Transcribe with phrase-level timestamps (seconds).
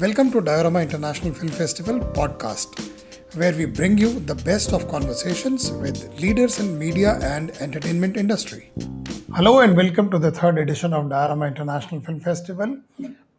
[0.00, 2.78] Welcome to Diorama International Film Festival podcast,
[3.36, 8.70] where we bring you the best of conversations with leaders in media and entertainment industry.
[9.34, 12.78] Hello and welcome to the third edition of Diorama International Film Festival.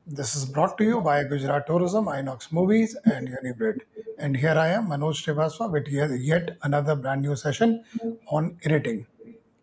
[0.06, 3.80] This is brought to you by Gujarat Tourism, Inox Movies, and Unibrid.
[4.18, 7.86] And here I am, Manoj Srivastava, with yet yet another brand new session
[8.28, 9.08] on editing.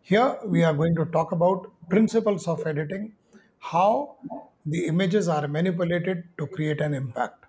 [0.00, 3.12] Here we are going to talk about principles of editing,
[3.58, 4.16] how
[4.66, 7.44] the images are manipulated to create an impact.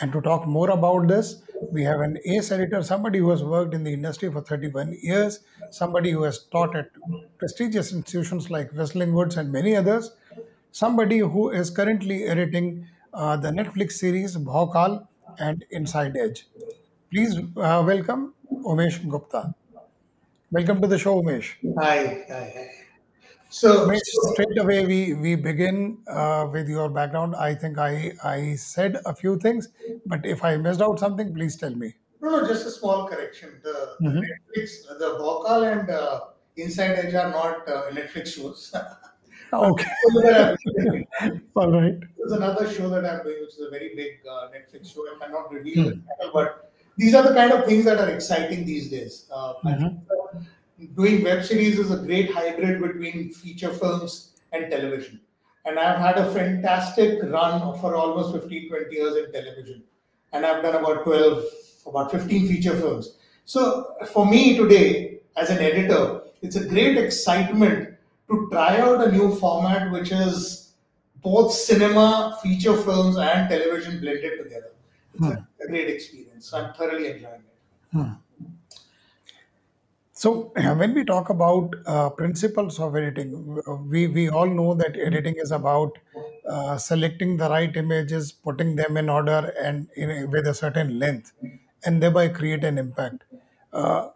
[0.00, 3.74] And to talk more about this, we have an ace editor, somebody who has worked
[3.74, 6.90] in the industry for 31 years, somebody who has taught at
[7.38, 10.10] prestigious institutions like Whistling Woods and many others,
[10.72, 15.06] somebody who is currently editing uh, the Netflix series Bhaukal
[15.38, 16.46] and Inside Edge.
[17.10, 19.54] Please uh, welcome Umesh Gupta.
[20.50, 21.54] Welcome to the show, Umesh.
[21.78, 22.84] Hi, hi, hi.
[23.54, 23.90] So,
[24.32, 27.34] straight away we we begin uh, with your background.
[27.36, 29.68] I think I I said a few things,
[30.06, 31.94] but if I missed out something, please tell me.
[32.20, 33.60] no, no, just a small correction.
[33.62, 36.20] The, the hmm Netflix, the Bhaukal and uh,
[36.56, 38.74] Inside Edge are not uh, Netflix shows.
[39.52, 39.90] Okay.
[40.00, 40.56] Show that I'm.
[41.56, 41.98] All right.
[42.16, 45.02] There's another show that I'm doing, which is a very big uh, Netflix show.
[45.02, 46.00] I cannot reveal the Hmm.
[46.18, 49.28] title, but these are the kind of things that are exciting these days.
[49.62, 50.04] Mhm.
[50.10, 50.40] uh,
[50.94, 55.20] doing web series is a great hybrid between feature films and television.
[55.64, 59.82] And I've had a fantastic run for almost 15, 20 years in television.
[60.32, 61.44] And I've done about 12,
[61.86, 63.16] about 15 feature films.
[63.44, 67.96] So for me today, as an editor, it's a great excitement
[68.28, 70.72] to try out a new format which is
[71.22, 74.72] both cinema, feature films, and television blended together.
[75.14, 75.62] It's a, Hmm.
[75.62, 76.52] a great experience.
[76.52, 77.56] I'm thoroughly enjoying it.
[77.92, 78.12] Hmm.
[80.24, 83.32] So when we talk about uh, principles of editing,
[83.94, 85.98] we we all know that editing is about
[86.48, 90.98] uh, selecting the right images, putting them in order, and in a, with a certain
[90.98, 91.32] length,
[91.84, 93.24] and thereby create an impact.
[93.72, 94.08] Uh,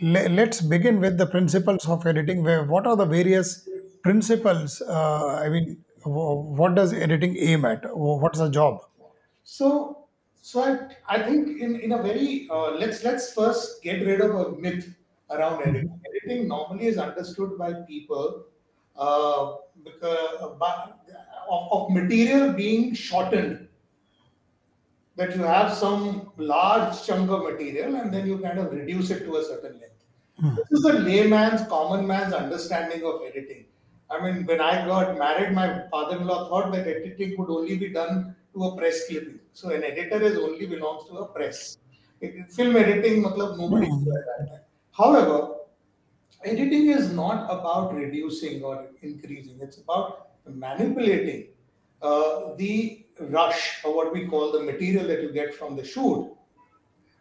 [0.00, 2.42] le- let's begin with the principles of editing.
[2.42, 3.68] Where what are the various
[4.02, 4.80] principles?
[4.82, 7.84] Uh, I mean, wh- what does editing aim at?
[7.84, 8.80] Wh- What's the job?
[9.44, 10.06] So,
[10.42, 14.34] so I, I think in, in a very uh, let's let's first get rid of
[14.34, 14.94] a myth
[15.30, 16.00] around editing.
[16.08, 18.44] Editing normally is understood by people
[18.96, 19.54] uh,
[19.84, 20.90] because by,
[21.48, 23.68] of, of material being shortened.
[25.16, 29.20] That you have some large chunk of material and then you kind of reduce it
[29.20, 30.04] to a certain length.
[30.38, 30.54] Hmm.
[30.56, 33.64] This is a layman's, common man's understanding of editing.
[34.10, 38.36] I mean, when I got married, my father-in-law thought that editing could only be done
[38.52, 39.40] to a press clipping.
[39.54, 41.78] So an editor is only belongs to a press.
[42.20, 44.65] It- film editing, matlab, nobody does that.
[44.96, 45.54] However,
[46.44, 49.58] editing is not about reducing or increasing.
[49.60, 51.48] It's about manipulating
[52.02, 56.36] uh, the rush or what we call the material that you get from the shoot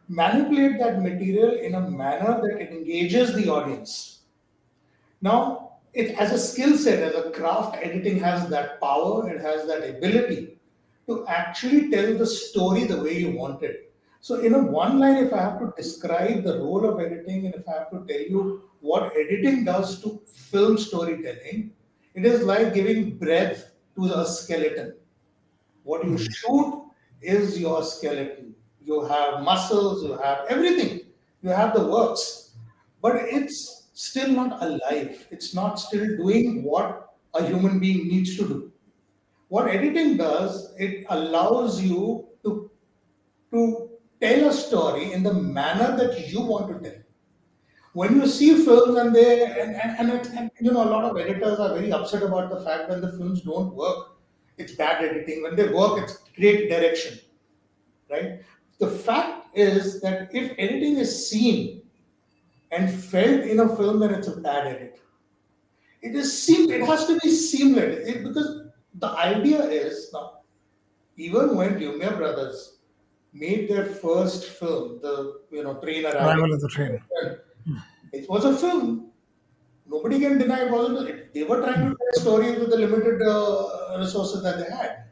[0.07, 4.19] manipulate that material in a manner that it engages the audience.
[5.21, 9.65] Now, it as a skill set, as a craft, editing has that power, it has
[9.67, 10.57] that ability
[11.07, 13.84] to actually tell the story the way you want it.
[14.25, 17.53] So, in a one line, if I have to describe the role of editing and
[17.53, 21.73] if I have to tell you what editing does to film storytelling,
[22.15, 24.95] it is like giving breath to a skeleton.
[25.83, 26.31] What you Hmm.
[26.39, 26.89] shoot
[27.21, 28.55] is your skeleton.
[28.81, 31.01] You have muscles, you have everything,
[31.43, 32.55] you have the works,
[33.03, 35.27] but it's still not alive.
[35.29, 38.71] It's not still doing what a human being needs to do.
[39.49, 42.27] What editing does, it allows you
[44.25, 46.99] tell a story in the manner that you want to tell.
[47.93, 51.05] When you see films and they and, and, and, it, and you know a lot
[51.05, 54.11] of editors are very upset about the fact when the films don't work
[54.57, 55.43] it's bad editing.
[55.43, 57.19] When they work it's great direction
[58.09, 58.41] right?
[58.79, 61.81] The fact is that if editing is seen
[62.71, 65.01] and felt in a film then it's a bad edit.
[66.01, 68.07] It is seam it has to be seamless.
[68.07, 70.39] It, because the idea is now
[71.15, 72.74] even when Lumière brothers
[73.43, 75.13] made their first film the
[75.51, 77.01] you know train Arrival of the train.
[78.13, 79.11] it was a film.
[79.87, 81.09] Nobody can deny it wasn't.
[81.09, 84.69] It, they were trying to tell a story with the limited uh, resources that they
[84.75, 85.03] had.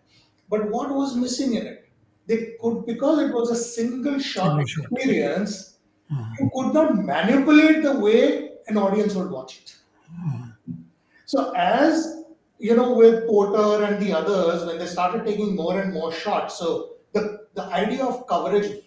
[0.50, 1.90] But what was missing in it?
[2.26, 4.86] They could because it was a single shot Single shot.
[4.92, 5.78] experience.
[6.10, 6.24] Hmm.
[6.40, 9.76] You could not manipulate the way an audience would watch it.
[10.10, 10.50] Hmm.
[11.26, 12.24] So as
[12.60, 16.58] you know, with Porter and the others, when they started taking more and more shots,
[16.58, 18.84] so the, the idea of coverage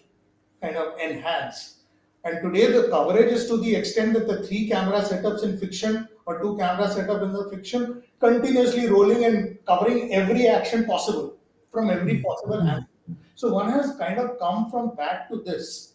[0.61, 1.77] kind of enhanced.
[2.23, 6.07] And today the coverage is to the extent that the three camera setups in fiction
[6.25, 11.33] or two camera setup in the fiction continuously rolling and covering every action possible.
[11.71, 12.23] from every hmm.
[12.23, 12.67] possible hmm.
[12.67, 12.89] angle.
[13.35, 15.93] So one has kind of come from that to this.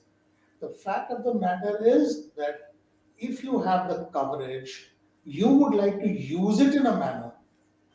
[0.60, 2.74] The fact of the matter is that
[3.18, 4.92] if you have the coverage,
[5.24, 7.32] you would like to use it in a manner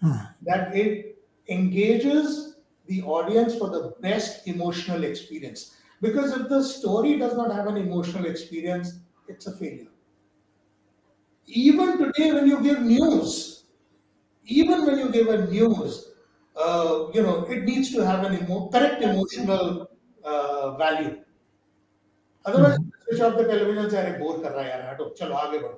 [0.02, 0.18] hmm.
[0.42, 2.47] that it engages
[2.88, 5.76] the audience for the best emotional experience.
[6.02, 9.88] Because if the story does not have an emotional experience, it's a failure.
[11.48, 13.64] Even today, when you give news,
[14.46, 16.12] even when you give a news,
[16.56, 19.90] uh, you know, it needs to have an emo- correct emotional
[20.24, 21.18] uh, value.
[22.46, 22.90] Otherwise, hmm.
[23.08, 25.78] switch off the television and say, bore kar raha yaar, chalo, aage.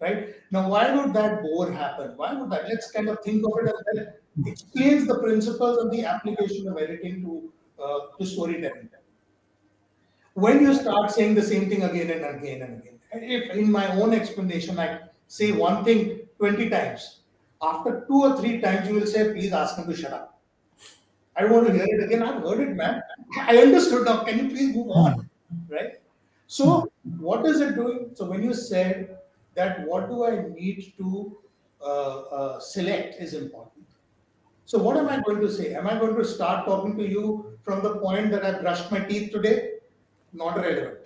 [0.00, 0.34] Right?
[0.50, 2.16] Now, why would that bore happen?
[2.16, 2.68] Why would that?
[2.68, 4.06] Let's kind of think of it as well
[4.46, 7.52] explains the principles of the application of editing to
[7.82, 8.88] uh, to storytelling.
[10.34, 13.86] When you start saying the same thing again and again and again, if in my
[13.96, 17.20] own explanation I say one thing 20 times,
[17.60, 20.40] after two or three times you will say, please ask him to shut up.
[21.36, 22.22] I don't want to hear it again.
[22.22, 23.02] I've heard it, man.
[23.36, 24.24] I understood now.
[24.24, 25.28] Can you please move on?
[25.68, 26.00] Right?
[26.46, 28.10] So, what is it doing?
[28.14, 29.16] So, when you said
[29.54, 31.36] that what do I need to
[31.80, 33.81] uh, uh, select is important.
[34.64, 35.74] So, what am I going to say?
[35.74, 39.00] Am I going to start talking to you from the point that I brushed my
[39.00, 39.72] teeth today?
[40.32, 40.98] Not relevant.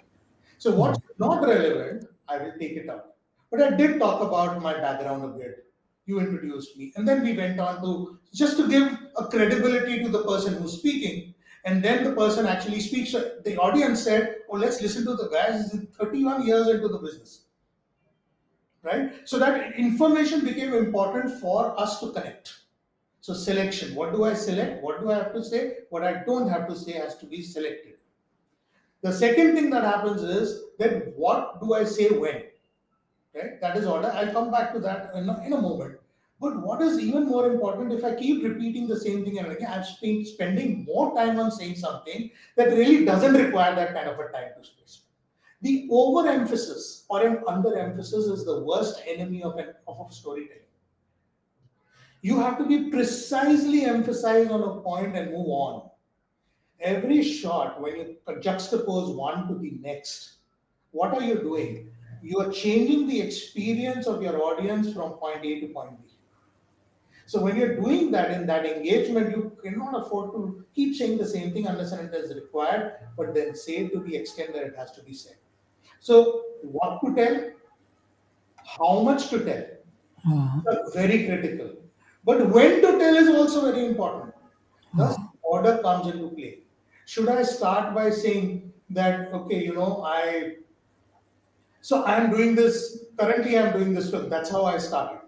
[0.59, 1.25] So, what's hmm.
[1.25, 3.15] not relevant, I will take it out.
[3.51, 5.65] But I did talk about my background a bit.
[6.05, 10.09] You introduced me, and then we went on to just to give a credibility to
[10.09, 11.35] the person who's speaking.
[11.65, 13.11] And then the person actually speaks.
[13.11, 17.47] The audience said, Oh, let's listen to the guy who's 31 years into the business.
[18.85, 19.13] Right?
[19.25, 22.55] So that information became important for us to connect.
[23.27, 23.97] So selection.
[23.97, 24.85] What do I select?
[24.85, 25.79] What do I have to say?
[25.91, 27.95] What I don't have to say has to be selected.
[29.03, 32.43] The second thing that happens is that what do I say when?
[33.35, 33.61] Right?
[33.61, 34.13] That is order.
[34.15, 35.99] I'll come back to that in a, in a moment.
[36.41, 39.73] But what is even more important, if I keep repeating the same thing and again,
[39.73, 44.21] I'm spend, spending more time on saying something that really doesn't require that kind of
[44.21, 45.01] a time to space.
[45.63, 50.66] The overemphasis or an underemphasis is the worst enemy of, an, of storytelling.
[52.27, 55.91] You have to be precisely emphasized on a point and move on.
[56.81, 60.39] Every shot, when you juxtapose one to the next,
[60.91, 61.91] what are you doing?
[62.23, 66.09] You are changing the experience of your audience from point A to point B.
[67.27, 71.31] So when you're doing that in that engagement, you cannot afford to keep saying the
[71.37, 74.65] same thing unless and it is required, but then say it to the extent that
[74.65, 75.37] it has to be said.
[76.01, 77.51] So what to tell,
[78.79, 79.65] how much to tell,
[80.27, 80.91] Uh-huh.
[81.01, 81.86] very critical.
[82.27, 84.35] But when to tell is also very important.
[84.95, 86.59] Thus, order comes into play.
[87.07, 90.57] Should I start by saying that, okay, you know, I,
[91.81, 95.21] so I'm doing this, currently I'm doing this film, that's how I started.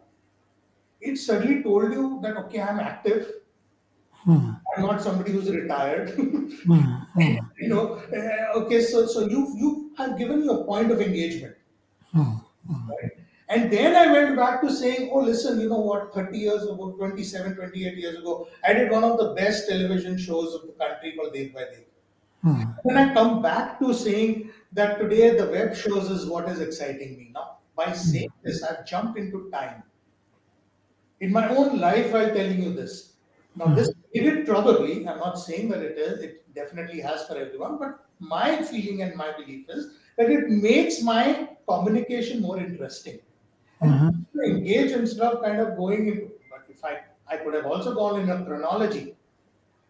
[1.00, 3.32] It suddenly told you that, okay, I'm active,
[4.24, 4.50] Hmm.
[4.76, 6.10] I'm not somebody who's retired.
[6.66, 6.80] Hmm.
[7.14, 7.36] Hmm.
[7.58, 11.54] you know, uh, okay, so, so you, you have given you a point of engagement.
[12.12, 12.34] Hmm.
[12.68, 13.17] Right?
[13.50, 16.94] And then I went back to saying, oh, listen, you know what, 30 years ago,
[16.98, 21.14] 27, 28 years ago, I did one of the best television shows of the country
[21.16, 21.84] called Dekh Bhai Dekh.
[22.42, 22.62] Hmm.
[22.84, 27.16] Then I come back to saying that today the web shows is what is exciting
[27.16, 27.30] me.
[27.34, 29.82] Now, by saying this, I've jumped into time.
[31.20, 33.14] In my own life, I'm telling you this.
[33.56, 37.36] Now, this did it probably, I'm not saying that it is, it definitely has for
[37.36, 43.18] everyone, but my feeling and my belief is that it makes my communication more interesting.
[43.80, 44.10] Uh-huh.
[44.34, 47.94] To engage instead of kind of going into, but if I, I could have also
[47.94, 49.14] gone in a chronology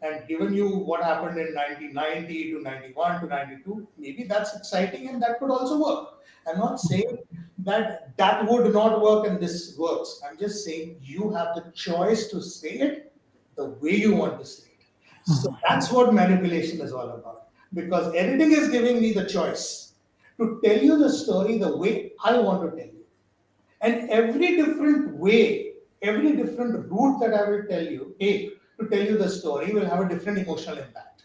[0.02, 5.22] and given you what happened in 1990 to 91 to 92, maybe that's exciting and
[5.22, 6.20] that could also work.
[6.46, 7.18] I'm not saying
[7.58, 10.20] that that would not work and this works.
[10.28, 13.12] I'm just saying you have the choice to say it
[13.56, 15.32] the way you want to say it.
[15.42, 15.60] So uh-huh.
[15.68, 17.48] that's what manipulation is all about.
[17.74, 19.92] Because editing is giving me the choice
[20.38, 22.97] to tell you the story the way I want to tell you.
[23.80, 29.04] And every different way, every different route that I will tell you, take to tell
[29.04, 31.24] you the story will have a different emotional impact.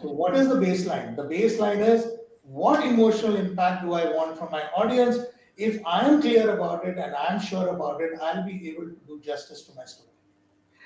[0.00, 1.16] So, what is the baseline?
[1.16, 2.06] The baseline is
[2.42, 5.18] what emotional impact do I want from my audience?
[5.56, 8.96] If I am clear about it and I'm sure about it, I'll be able to
[9.06, 10.10] do justice to my story.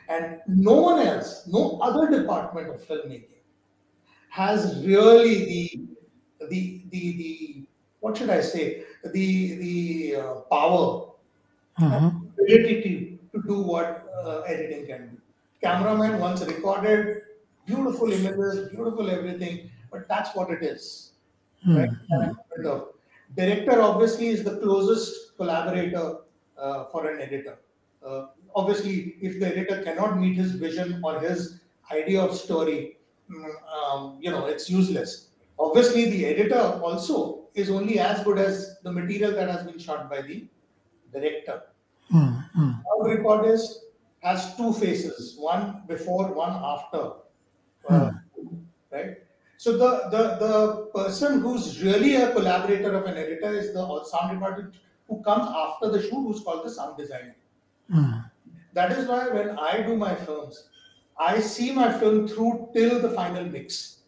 [0.08, 3.42] And no one else, no other department of filmmaking
[4.30, 5.80] has really the
[6.48, 7.67] the the, the
[8.00, 11.04] what should I say the the uh, power
[11.86, 12.10] Uh-huh.
[12.42, 13.90] ability to, do what
[14.20, 15.16] uh, editing can do.
[15.64, 17.22] Cameraman once recorded
[17.66, 21.12] beautiful images, beautiful everything, but that's what it is.
[21.66, 21.90] Right?
[22.10, 22.88] And the
[23.36, 26.18] Director obviously is the closest collaborator
[26.56, 27.58] uh, for an editor.
[28.04, 28.26] Uh,
[28.56, 31.60] obviously, if the editor cannot meet his vision or his
[31.92, 32.96] idea of story,
[33.30, 35.28] mm, um, you know, it's useless.
[35.58, 40.08] Obviously, the editor also is only as good as the material that has been shot
[40.10, 40.46] by the
[41.12, 41.62] director.
[42.10, 42.70] Hmm, hmm.
[42.70, 43.70] Sound recordist
[44.20, 47.12] has two faces, one before, one after.
[47.88, 48.12] Uh,
[48.90, 49.18] Right?
[49.58, 54.40] So the, the the person who's really a collaborator of an editor is the sound
[54.40, 54.76] recordist
[55.08, 57.36] who comes after the shoot, who's called the sound designer.
[57.90, 58.20] Hmm.
[58.72, 60.68] That is why when I do my films,
[61.18, 63.98] I see my film through till the final mix.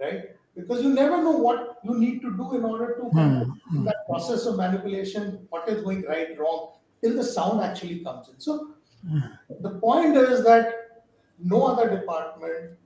[0.00, 0.36] Right?
[0.58, 3.48] Because you never know what you need to do in order to hmm, kind of-
[3.70, 3.84] hmm.
[3.84, 6.72] that process of manipulation, what is going right, wrong,
[7.02, 8.40] till the sound actually comes in.
[8.40, 8.74] So
[9.08, 9.20] hmm.
[9.60, 11.04] the point is that
[11.38, 12.76] no other department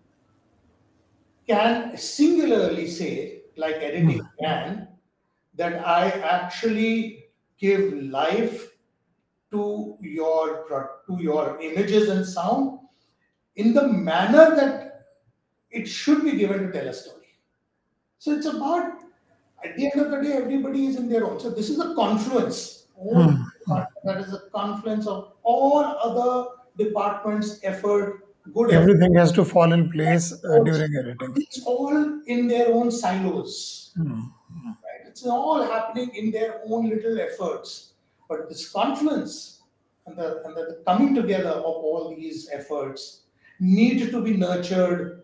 [1.46, 4.88] can singularly say, like editing can,
[5.54, 7.24] that I actually
[7.58, 8.68] give life
[9.50, 12.78] to your to your images and sound
[13.56, 15.04] in the manner that
[15.70, 17.21] it should be given to tell a story.
[18.22, 19.00] So it's about
[19.64, 21.40] at the end of the day, everybody is in their own.
[21.40, 22.86] So this is a confluence.
[22.96, 23.36] All-
[24.04, 26.30] That is a confluence of all other
[26.76, 28.80] departments' effort, good effort.
[28.82, 31.32] Everything has to fall in place uh, during editing.
[31.36, 33.90] It's all in their own silos.
[33.96, 34.20] Hmm.
[34.66, 35.02] Right?
[35.08, 37.94] It's all happening in their own little efforts.
[38.28, 39.62] But this confluence
[40.06, 43.22] and the, and the coming together of all these efforts
[43.58, 45.22] need to be nurtured,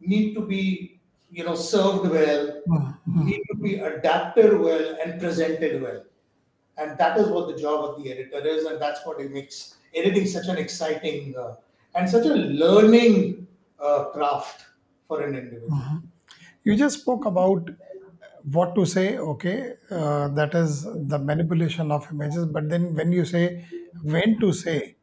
[0.00, 0.89] need to be
[1.30, 2.90] you know served well, Hmm.
[3.26, 6.04] need to be adapted well and presented well.
[6.78, 9.76] And that is what the job of the editor is, and that's what it makes
[9.94, 11.56] editing such an exciting uh,
[11.94, 13.46] and such a learning
[13.78, 14.66] uh, craft
[15.08, 15.84] for an individual.
[16.64, 17.70] You just spoke about
[18.44, 22.46] what to say, okay, uh, that is the manipulation of images.
[22.46, 23.64] But then when you say
[24.02, 24.96] when to say,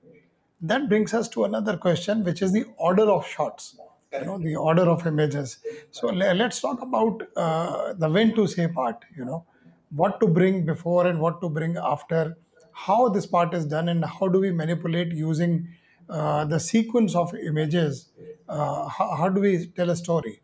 [0.62, 3.77] that brings us to another question, which is the order of shots,
[4.20, 5.60] you know, the order of images.
[5.92, 9.46] So le- let's talk about uh, the when to say part, you know,
[9.90, 12.38] what to bring before and what to bring after,
[12.72, 15.68] how this part is done, and how do we manipulate using
[16.10, 18.10] uh, the sequence of images.
[18.48, 20.42] Uh, how, how do we tell a story?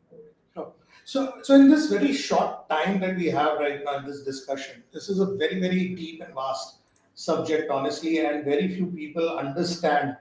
[1.06, 4.84] So, so in this very short time that we have right now in this discussion,
[4.94, 6.78] this is a very, very deep and vast
[7.14, 10.16] subject, honestly, and very few people understand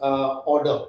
[0.00, 0.84] uh, order.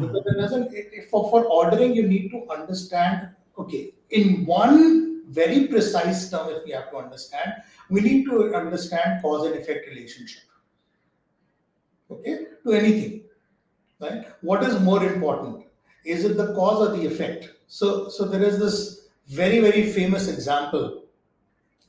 [0.00, 5.22] Because it doesn't, it, it- for, for ordering, you need to understand, okay, in one
[5.30, 7.52] very precise term, if we have to understand,
[7.90, 10.42] we need to understand cause and effect relationship.
[12.10, 13.24] Okay, to anything
[14.00, 14.26] right?
[14.42, 15.64] What is more important?
[16.04, 17.50] Is it the cause or the effect?
[17.66, 21.04] So so there is this very very famous example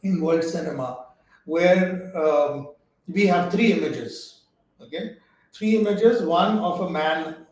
[0.03, 1.07] in world cinema
[1.45, 2.69] where um,
[3.07, 4.41] we have three images.
[4.81, 5.17] Okay?
[5.53, 7.44] Three images one of a man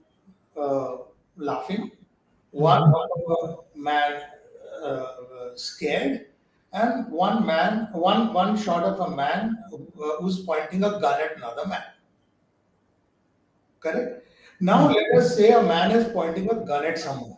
[0.57, 0.97] uh,
[1.37, 1.91] laughing
[2.51, 4.21] one of a man
[4.83, 5.07] uh,
[5.55, 6.27] scared
[6.73, 9.77] and one man one one shot of a man uh,
[10.19, 11.83] who's pointing a gun at another man
[13.79, 14.23] correct
[14.59, 17.37] now let us say a man is pointing a gun at someone.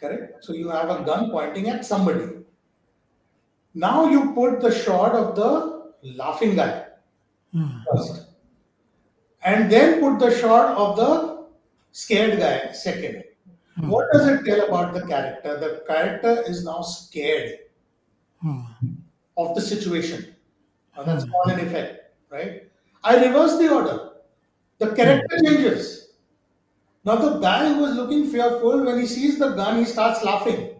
[0.00, 0.44] Correct?
[0.44, 2.26] So you have a gun pointing at somebody.
[3.74, 6.86] Now you put the shot of the laughing guy
[7.92, 8.27] first.
[9.42, 11.46] And then put the shot of the
[11.92, 13.24] scared guy second.
[13.76, 13.88] Hmm.
[13.88, 15.58] What does it tell about the character?
[15.58, 17.58] The character is now scared
[18.42, 18.60] hmm.
[19.36, 20.34] of the situation.
[20.96, 21.30] Now that's hmm.
[21.30, 22.64] cause an effect, right?
[23.04, 24.10] I reverse the order.
[24.78, 26.10] The character changes.
[27.04, 30.74] Now the guy who was looking fearful, when he sees the gun, he starts laughing.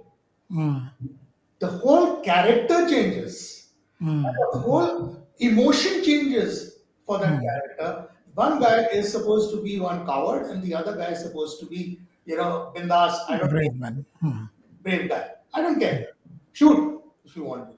[0.51, 3.71] The whole character changes.
[4.01, 8.11] The whole emotion changes for that character.
[8.35, 11.67] One guy is supposed to be one coward, and the other guy is supposed to
[11.67, 13.17] be, you know, bindas.
[13.29, 14.05] I don't Brave man.
[14.21, 14.45] Hmm.
[14.83, 15.31] brave guy.
[15.55, 16.09] I don't care.
[16.53, 17.77] Shoot if you want to.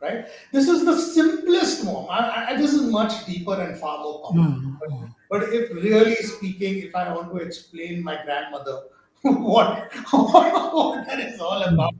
[0.00, 0.26] Right?
[0.52, 2.06] This is the simplest form.
[2.08, 4.62] I, I, this is much deeper and far more complex.
[4.62, 5.06] Hmm, but, hmm.
[5.28, 8.82] but if really speaking, if I want to explain my grandmother
[9.22, 11.74] what, what that is all hmm.
[11.74, 11.94] about,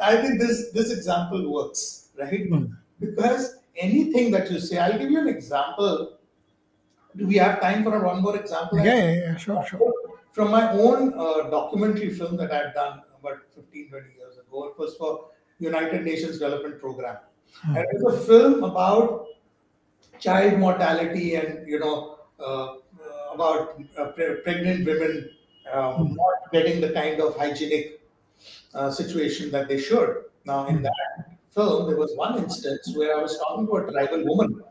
[0.00, 2.50] I think this this example works, right?
[2.98, 6.13] Because anything that you say, I'll give you an example.
[7.16, 8.78] Do we have time for one more example?
[8.78, 9.92] Yeah, yeah, yeah, sure, sure.
[10.32, 14.66] from my own uh, documentary film that I'd done about 15, 20 years ago.
[14.66, 17.18] It was for United Nations Development Program.
[17.62, 19.26] And it was a film about
[20.18, 22.76] child mortality and, you know, uh, uh,
[23.32, 25.30] about uh, pre- pregnant women
[25.72, 28.00] uh, not getting the kind of hygienic
[28.74, 30.24] uh, situation that they should.
[30.44, 34.24] Now, in that film, there was one instance where I was talking to a tribal
[34.24, 34.62] woman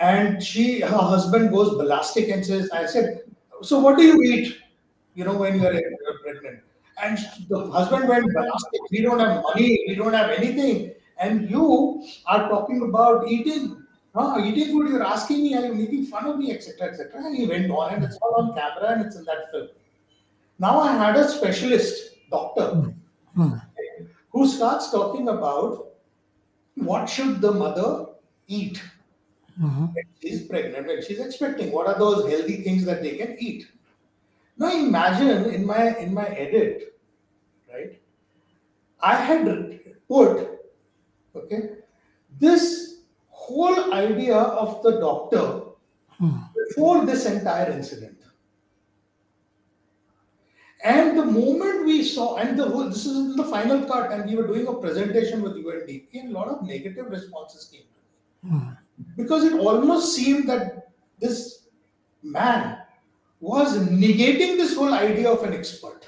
[0.00, 3.22] and she her husband goes ballistic and says i said
[3.62, 4.58] so what do you eat?
[5.14, 5.80] You know, when you're
[6.22, 6.60] pregnant.
[7.02, 8.80] And the husband went ballistic.
[8.90, 9.84] We don't have money.
[9.88, 10.92] We don't have anything.
[11.18, 13.76] And you are talking about eating.
[14.14, 14.88] Huh, eating food.
[14.88, 17.24] You're asking me, are you making fun of me, etc., etc.
[17.24, 19.68] And he went on, and it's all on camera, and it's in that film.
[20.58, 23.42] Now I had a specialist doctor hmm.
[23.42, 23.56] Hmm.
[24.30, 25.92] who starts talking about
[26.74, 28.06] what should the mother
[28.48, 28.82] eat
[29.60, 29.94] Mhm.
[29.94, 31.70] when she's pregnant, when she's expecting.
[31.72, 33.66] What are those healthy things that they can eat?
[34.56, 36.98] Now imagine in my in my edit,
[37.72, 38.00] right?
[39.00, 39.44] I had
[40.08, 40.48] put
[41.34, 41.60] okay
[42.38, 42.64] this
[43.28, 45.44] whole idea of the doctor
[46.56, 48.16] before this entire incident.
[50.82, 54.28] And the moment we saw, and the whole, this is in the final cut, and
[54.30, 57.98] we were doing a presentation with UNDP, and a lot of negative responses came to
[58.48, 58.60] me
[59.16, 61.68] because it almost seemed that this
[62.22, 62.78] man
[63.40, 66.06] was negating this whole idea of an expert.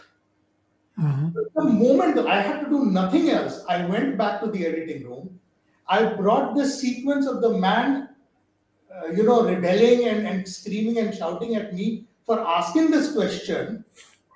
[0.99, 1.33] Mhm.
[1.55, 5.41] The moment I had to do nothing else, I went back to the editing room.
[5.89, 8.11] I brought the sequence of the man,
[8.95, 13.85] uh, you know, rebelling and, and screaming and shouting at me for asking this question,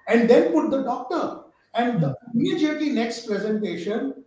[0.08, 1.42] and then put the doctor.
[1.74, 4.24] And the immediately next presentation,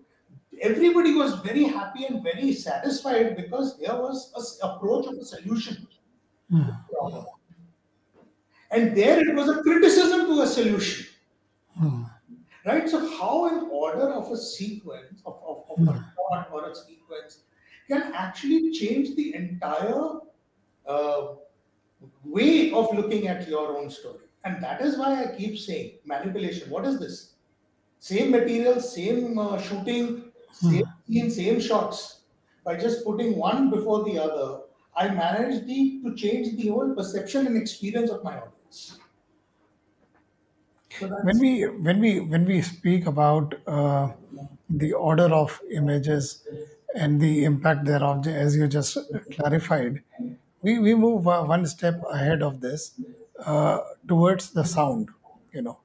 [0.61, 5.25] everybody was very happy and very satisfied because there was a s- approach of a
[5.25, 5.87] solution.
[6.91, 7.25] problem.
[8.71, 11.05] And there it was a criticism to a solution
[12.65, 12.89] right?
[12.89, 17.43] So how an order of a sequence of, of, of a thought or a sequence
[17.87, 20.19] can actually change the entire
[20.85, 21.27] uh,
[22.23, 24.25] way of looking at your own story.
[24.43, 26.69] And that is why I keep saying manipulation.
[26.69, 27.33] What is this?
[27.99, 32.23] Same material, same uh, shooting, same scene, same shots.
[32.63, 34.63] By just putting one before the other,
[34.95, 38.99] I managed the, to change the whole perception and experience of my audience.
[40.97, 44.13] So when we when we when we speak about uh,
[44.69, 46.43] the order of images
[46.95, 48.97] and the impact thereof as you just
[49.31, 50.03] clarified
[50.61, 52.99] we, we move one step ahead of this
[53.45, 55.09] uh, towards the sound
[55.53, 55.79] you know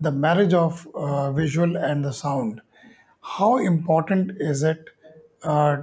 [0.00, 2.60] the marriage of uh, visual and the sound
[3.20, 4.90] how important is it
[5.42, 5.82] uh,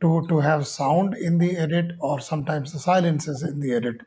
[0.00, 4.00] to to have sound in the edit or sometimes the silences in the edit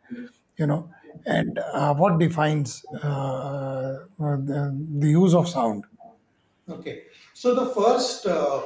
[0.57, 0.89] you know
[1.25, 5.85] and uh, what defines uh, uh, the, the use of sound
[6.69, 7.03] Okay.
[7.33, 8.61] So the first uh,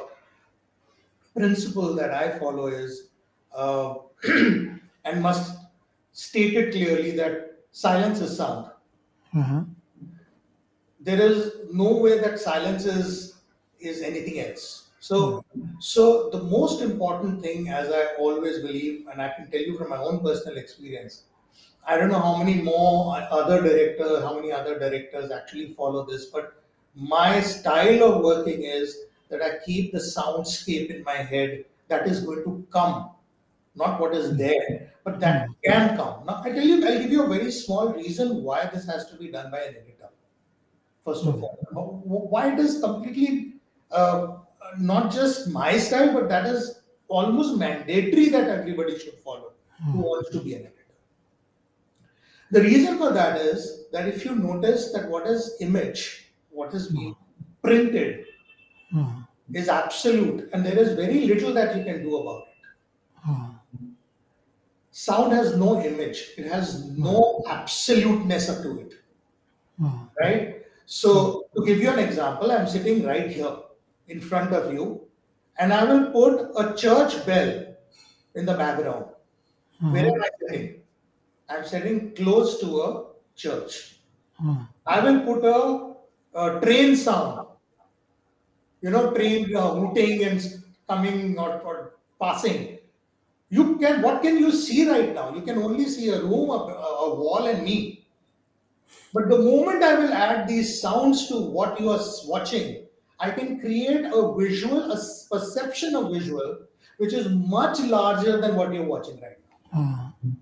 [1.36, 3.10] principle that I follow is,
[3.54, 5.58] uh, and must
[6.12, 8.72] state it clearly that silence is sound.
[9.34, 9.76] Mhm.
[11.00, 13.27] There is no way that silence is
[13.80, 14.88] is anything else.
[15.00, 15.66] So, hmm.
[15.80, 19.90] so the most important thing, as I always believe, and I can tell you from
[19.90, 21.24] my own personal experience,
[21.88, 26.26] I don't know how many more other directors, how many other directors actually follow this,
[26.26, 26.62] but
[26.96, 28.98] my style of working is
[29.30, 33.12] that I keep the soundscape in my head that is going to come,
[33.76, 34.38] not what is hmm.
[34.38, 35.54] there, but that hmm.
[35.64, 36.26] can come.
[36.26, 39.16] Now, I tell you, I'll give you a very small reason why this has to
[39.16, 40.10] be done by an editor.
[41.06, 41.58] First of all,
[42.04, 43.54] why does completely
[43.92, 44.38] uh,
[44.78, 49.54] not just my style, but that is almost mandatory that everybody should follow
[49.86, 50.02] who hmm.
[50.02, 50.74] wants to be an editor.
[52.52, 56.88] The reason for that is that if you notice that what is image, what is
[56.88, 57.16] being
[57.62, 58.26] printed
[58.94, 59.28] Mhm.
[59.54, 62.66] is absolute and there is very little that you can do about it.
[63.26, 63.46] Hmm.
[64.92, 67.52] Sound has no image, it has no hmm.
[67.52, 68.94] absoluteness to it,
[70.20, 70.66] right?
[70.86, 73.58] So, to give you an example, I'm sitting right here
[74.08, 75.08] in front of you
[75.60, 77.76] and I will put a church bell
[78.36, 79.06] in the background.
[79.90, 80.82] Where am I sitting?
[81.50, 82.90] I'm sitting close to a
[83.36, 84.00] church.
[84.42, 84.68] Mhm.
[84.86, 85.60] I will put a,
[86.40, 87.48] a train sound,
[88.82, 90.42] you know, train uh, hooting and
[90.88, 92.80] coming or, or passing.
[93.50, 95.34] You can, what can you see right now?
[95.36, 98.08] You can only see a room, a, a wall, and me.
[99.14, 102.87] But the moment I will add these sounds to what you are watching,
[103.20, 104.98] I can create a visual, a
[105.32, 106.60] perception of visual,
[106.98, 109.40] which is much larger than what you're watching right
[109.74, 110.14] now.
[110.24, 110.36] Mhm.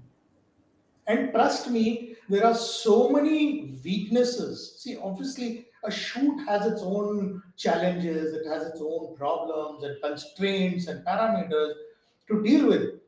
[1.08, 4.76] And trust me, there are so many weaknesses.
[4.80, 10.88] See, obviously, a shoot has its own challenges, it has its own problems and constraints
[10.88, 11.74] and parameters
[12.28, 13.00] to deal with.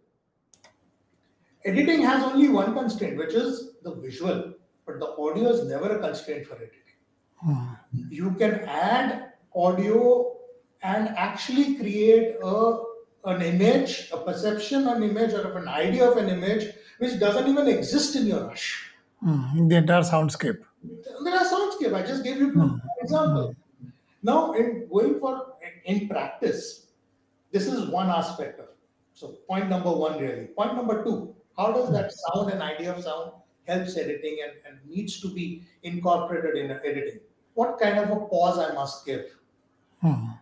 [1.66, 4.54] Editing has only one constraint, which is the visual,
[4.86, 6.98] but the audio is never a constraint for editing.
[7.46, 8.12] Mhm.
[8.12, 10.36] You can add audio
[10.84, 12.80] and actually create a
[13.26, 17.68] an image, a perception, an image, or an idea of an image which doesn't even
[17.68, 18.92] exist in your rush.
[19.24, 20.60] Mm, the entire soundscape.
[21.24, 21.94] There are soundscape.
[21.94, 23.56] I just gave you Mm, example.
[24.24, 26.88] Now, in going for in practice,
[27.52, 28.78] this is one aspect of it.
[29.14, 30.46] So, point number one, really.
[30.60, 33.32] Point number two, how does that sound and idea of sound
[33.68, 37.20] helps editing and, and needs to be incorporated in editing?
[37.56, 39.26] What kind of a pause I must give
[40.04, 40.38] mm,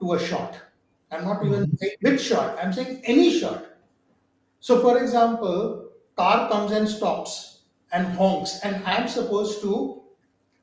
[0.00, 0.60] to a shot?
[1.10, 3.66] I'm not even saying which shot, I'm saying any shot.
[4.60, 10.02] So, for example, car comes and stops and honks, and I'm supposed to,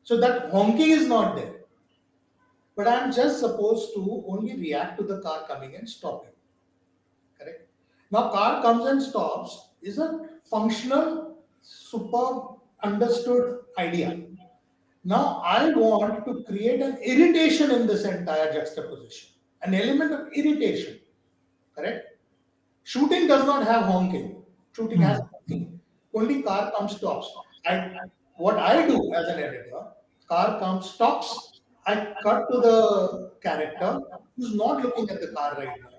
[0.04, 1.56] so that honking is not there,
[2.76, 6.32] but I'm just supposed to only react to the car coming and stopping.
[7.38, 7.68] Correct?
[8.10, 14.20] Now, car comes and stops is a functional, superb, understood idea.
[15.04, 19.30] Now, I want to create an irritation in this entire juxtaposition,
[19.62, 21.00] an element of irritation.
[21.76, 22.06] Correct?
[22.84, 24.44] Shooting does not have honking.
[24.74, 25.26] Shooting has hmm.
[25.32, 25.80] honking.
[26.14, 27.32] Only car comes stops.
[27.66, 27.92] I
[28.38, 29.84] what I do as an editor,
[30.28, 31.62] car comes stops.
[31.86, 34.02] I cut to the character
[34.36, 35.90] who's not looking at the car right now.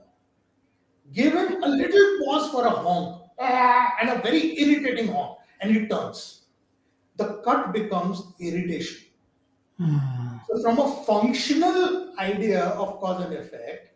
[1.13, 5.87] Give him a little pause for a honk and a very irritating honk, and he
[5.87, 6.40] turns.
[7.21, 8.99] The cut becomes irritation.
[9.79, 13.91] mm, So, from a functional idea of cause and effect,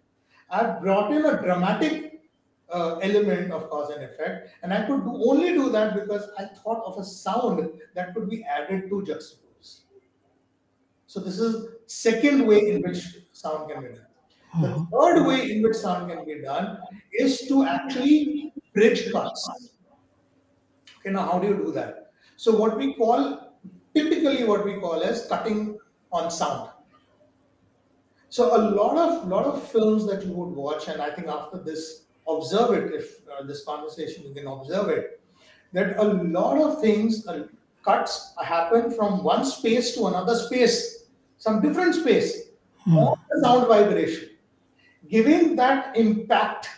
[0.50, 2.22] I've brought in a dramatic
[2.68, 6.44] uh, element of cause and effect, and I could do, only do that because I
[6.44, 9.70] thought of a sound that could be added to juxtapose.
[11.06, 14.06] So, this is second way in which sound can be done.
[14.60, 16.78] The mm, third way in which sound can be done
[17.12, 19.48] is to actually bridge cuts.
[21.00, 22.03] Okay, now how do you do that?
[22.36, 23.54] So, what we call
[23.94, 25.78] typically what we call as cutting
[26.12, 26.70] on sound.
[28.28, 31.58] So a lot of lot of films that you would watch, and I think after
[31.58, 32.92] this, observe it.
[32.92, 35.20] If uh, this conversation, you can observe it.
[35.72, 37.44] That a lot of things, uh,
[37.84, 41.04] cuts happen from one space to another space,
[41.38, 42.48] some different space,
[42.88, 44.30] mm, on the sound vibration,
[45.08, 46.68] giving that impact,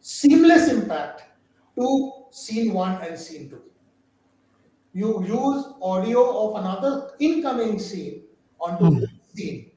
[0.00, 1.22] seamless impact
[1.76, 3.62] to scene one and scene two.
[4.92, 8.24] You use audio of another incoming scene
[8.60, 9.72] onto mm, this scene.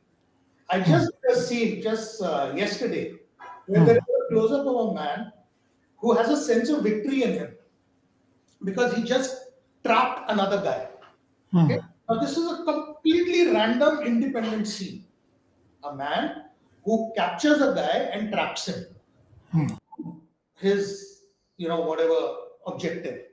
[0.69, 3.21] I just did a scene just uh, yesterday
[3.67, 5.33] where there mm, is a close up of a man
[5.97, 7.55] who has a sense of victory in him
[8.63, 9.37] because he just
[9.85, 10.89] trapped another guy.
[11.65, 11.77] Okay?
[11.77, 15.05] mm, Now, this is a completely random, independent scene.
[15.83, 16.45] A man
[16.83, 18.85] who captures a guy and traps him.
[19.53, 19.77] mm,
[20.55, 21.21] His,
[21.57, 22.35] you know, whatever
[22.65, 23.23] objective.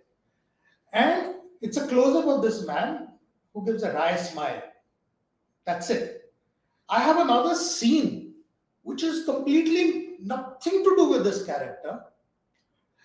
[0.92, 3.09] And it's a close up of this man
[3.55, 4.62] who gives a wry smile.
[5.64, 6.33] That's it.
[6.88, 8.35] I have another scene
[8.83, 12.01] which is completely nothing to do with this character,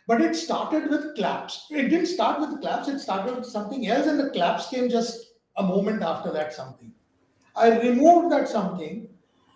[0.07, 1.67] but it started with claps.
[1.69, 5.33] It didn't start with claps, it started with something else, and the claps came just
[5.57, 6.91] a moment after that something.
[7.55, 9.07] I removed that something,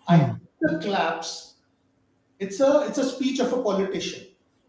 [0.08, 1.54] I mm, the claps.
[2.38, 4.26] It's a it's a speech of a politician,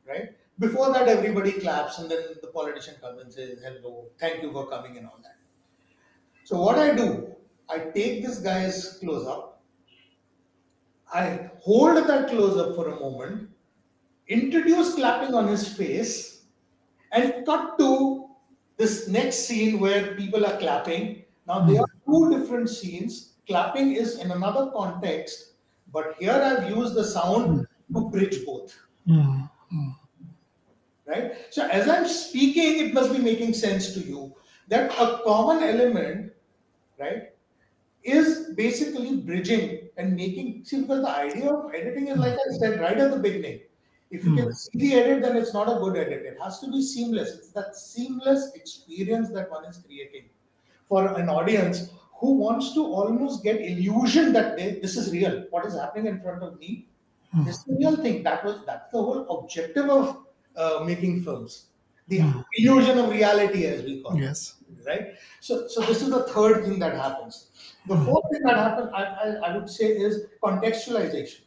[0.08, 0.30] right?
[0.60, 4.68] Before that, everybody claps, and then the politician comes and says, "Hello, thank you for
[4.70, 5.38] coming," and all that.
[6.44, 7.36] So what I do,
[7.70, 9.62] I take this guy's close up,
[11.14, 13.50] I hold that close up for a moment,
[14.28, 16.46] introduce clapping on his face,
[17.12, 18.30] and cut to
[18.78, 21.24] this next scene where people are clapping.
[21.48, 23.34] Now they mm, are two different scenes.
[23.48, 25.54] Clapping is in another context,
[25.92, 28.76] but here I've used the sound to bridge both.
[29.08, 29.96] mm, mm,
[31.14, 31.34] Right?
[31.52, 34.34] So as I'm speaking, it must be making sense to you
[34.68, 36.34] that a common element,
[37.00, 37.30] right,
[38.04, 42.80] is basically bridging and making see because the idea of editing is like I said
[42.82, 43.60] right at the beginning.
[44.10, 46.24] If you can mm, see the edit, then it's not a good edit.
[46.26, 47.30] It has to be seamless.
[47.30, 50.26] It's that seamless experience that one is creating
[50.88, 55.46] for an audience who wants to almost get illusion that they, this is real.
[55.50, 56.88] What is happening in front of me
[57.46, 58.22] This is the real thing.
[58.24, 60.23] That was that's the whole objective of
[60.56, 61.68] uh, making films.
[62.08, 62.46] The mm.
[62.58, 64.56] illusion of reality, as we call it Yes.
[64.86, 65.14] right?
[65.40, 67.50] So, so this is the third thing that happens.
[67.88, 71.42] The Mm, fourth thing that happens, I, I, I would say, is contextualization,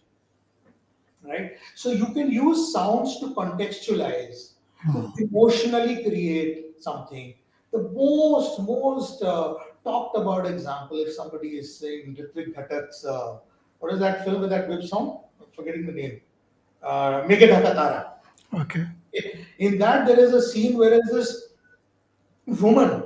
[1.23, 1.53] right?
[1.75, 4.53] So you can use sounds to contextualize,
[4.92, 7.35] to mm, emotionally create something.
[7.73, 13.38] The most, most uh, talked about example, if somebody is saying Ritwik Ghatak's, uh,
[13.79, 15.25] what is that film with that whip song?
[15.40, 16.21] I'm forgetting the name.
[16.83, 18.15] Uh, Tara.
[18.54, 18.87] Okay.
[19.59, 21.46] In that, there is a scene where is this
[22.46, 23.02] woman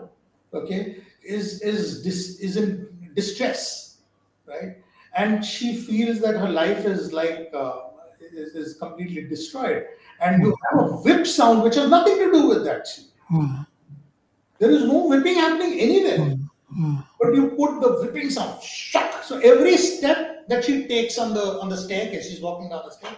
[0.52, 3.98] okay is is dis, is in distress
[4.46, 4.76] right
[5.16, 7.80] and she feels that her life is like uh,
[8.20, 9.86] is, is completely destroyed
[10.20, 13.62] and you have a whip sound which has nothing to do with that scene hmm.
[14.58, 16.18] There is no whipping happening anywhere.
[16.18, 16.34] Hmm.
[16.68, 16.96] Hmm.
[17.18, 19.24] But you put the whipping sound, shock.
[19.24, 22.90] So every step that she takes on the on the staircase, she's walking down the
[22.90, 23.16] stair.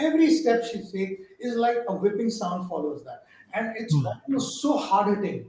[0.00, 4.76] Every step she takes is like a whipping sound follows that, and it's almost so
[4.76, 5.46] hard hitting.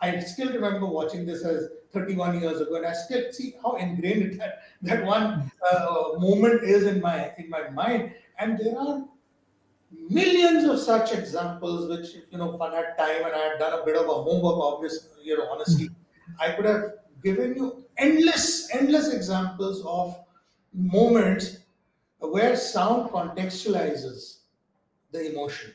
[0.00, 4.40] I still remember watching this as 31 years ago, and I still see how ingrained
[4.40, 8.12] that that one uh, moment is in my in my mind.
[8.38, 9.04] And there are
[10.08, 13.80] millions of such examples, which you know, if I had time and I had done
[13.80, 15.90] a bit of a homework, obviously, you know, honestly,
[16.38, 16.82] I could have
[17.22, 20.16] given you endless, endless examples of
[20.72, 21.58] moments
[22.18, 24.38] where sound contextualizes
[25.12, 25.72] the emotion.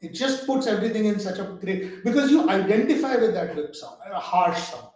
[0.00, 3.96] It just puts everything in such a great because you identify with that whip sound,
[4.10, 4.88] a harsh sound.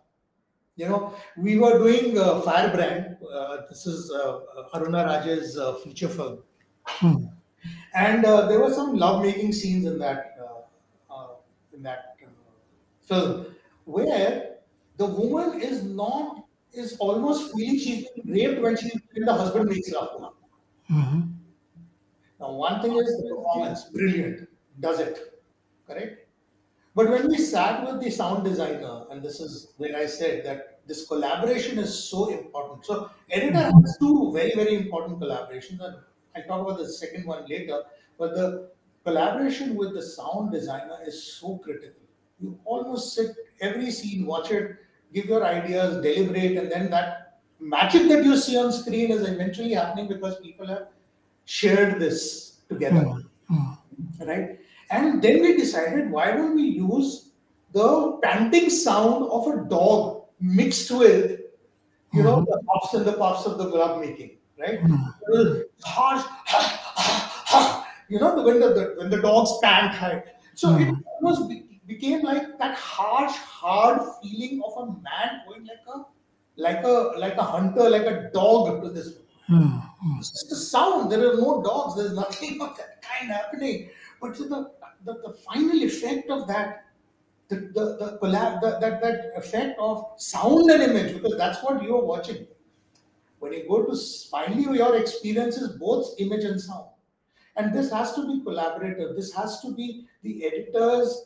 [0.76, 3.16] You know, we were doing uh, Firebrand.
[3.30, 4.40] Uh, this is uh,
[4.74, 6.38] Aruna Raje's uh, feature film,
[7.94, 11.28] and uh, there were some love-making scenes in that uh, uh,
[11.74, 12.28] in that uh,
[13.00, 13.46] film
[13.84, 14.56] where
[14.96, 19.68] the woman is not is almost feeling she's been raped when she when the husband
[19.68, 20.30] makes love to her.
[20.92, 21.20] Mm-hmm.
[22.40, 24.48] Now, one thing is the performance, brilliant,
[24.80, 25.40] does it,
[25.86, 26.26] correct?
[26.94, 30.80] But when we sat with the sound designer, and this is where I said that
[30.86, 32.84] this collaboration is so important.
[32.84, 33.80] So, editor mm-hmm.
[33.80, 35.96] has two very, very important collaborations, and
[36.36, 37.82] I'll talk about the second one later.
[38.18, 38.70] But the
[39.04, 42.02] collaboration with the sound designer is so critical.
[42.40, 44.76] You almost sit every scene, watch it,
[45.14, 47.31] give your ideas, deliberate, and then that
[47.62, 50.88] magic that you see on screen is eventually happening because people have
[51.44, 53.04] shared this together
[53.48, 53.54] hmm.
[53.54, 54.28] Hmm.
[54.28, 54.58] right?
[54.90, 57.30] And then we decided why don't we use
[57.72, 61.40] the panting sound of a dog mixed with,
[62.12, 62.50] you know, hmm.
[62.50, 64.80] the puffs and the puffs of the glove making, right?
[65.28, 66.24] The Harsh,
[68.08, 70.24] you know, when the, when the dogs pant high.
[70.54, 75.78] So it almost be- became like that harsh, hard feeling of a man going like
[75.94, 76.04] a
[76.56, 79.18] like a like a hunter, like a dog to this
[80.18, 81.10] it's just a sound.
[81.10, 81.96] There are no dogs.
[81.96, 83.90] There's nothing of that kind happening.
[84.20, 84.70] But the,
[85.04, 86.86] the, the final effect of that,
[87.48, 91.82] the, the, the collab, the, that, that effect of sound and image, because that's what
[91.82, 92.46] you're watching.
[93.40, 93.96] When you go to
[94.30, 96.86] finally, your experience is both image and sound.
[97.56, 99.16] And this has to be collaborative.
[99.16, 101.24] This has to be the editor's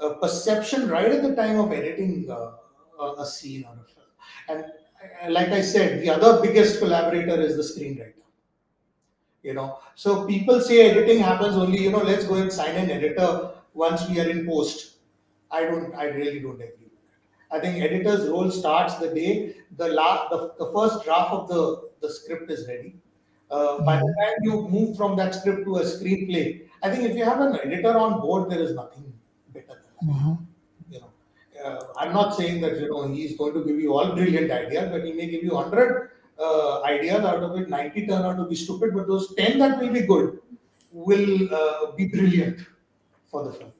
[0.00, 2.52] uh, perception right at the time of editing uh,
[2.98, 3.97] a, a scene or a film.
[4.48, 8.14] And like I said, the other biggest collaborator is the screenwriter.
[9.42, 12.90] You know so people say editing happens only you know let's go and sign an
[12.90, 14.98] editor once we are in post.
[15.50, 17.56] I don't i really don't agree with that.
[17.56, 21.90] I think editor's role starts the day the last the, the first draft of the
[22.00, 22.94] the script is ready.
[23.50, 26.46] Uh, by the time you move from that script to a screenplay
[26.82, 29.06] i think if you have an editor on board there is nothing
[29.54, 30.02] better than that.
[30.02, 30.47] You know
[31.64, 34.90] uh, i'm not saying that you know he's going to give you all brilliant ideas
[34.92, 37.68] but he may give you 100 uh, ideas out of it.
[37.68, 40.38] 90 turn out to be stupid but those 10 that will be good
[40.92, 42.60] will uh, be brilliant
[43.30, 43.72] for the film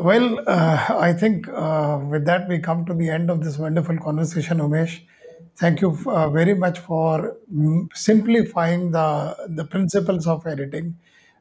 [0.00, 3.98] Well, uh, I think uh, with that we come to the end of this wonderful
[3.98, 5.00] conversation, Umesh.
[5.56, 7.36] Thank you uh, very much for
[7.94, 10.96] simplifying the the principles of editing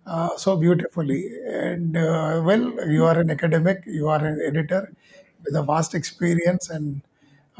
[0.05, 1.29] uh, so beautifully.
[1.45, 4.93] And uh, well, you are an academic, you are an editor
[5.43, 7.01] with a vast experience, and